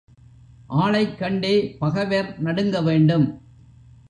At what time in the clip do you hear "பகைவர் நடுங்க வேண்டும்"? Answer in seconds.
1.79-3.41